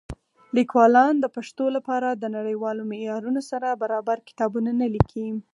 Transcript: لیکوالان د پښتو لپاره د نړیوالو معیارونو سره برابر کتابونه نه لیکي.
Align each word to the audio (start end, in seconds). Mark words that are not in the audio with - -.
لیکوالان 0.57 1.13
د 1.19 1.25
پښتو 1.35 1.65
لپاره 1.75 2.09
د 2.13 2.23
نړیوالو 2.37 2.81
معیارونو 2.91 3.41
سره 3.51 3.79
برابر 3.83 4.17
کتابونه 4.27 4.69
نه 4.81 4.87
لیکي. 4.93 5.27